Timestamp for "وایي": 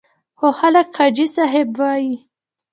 1.79-2.13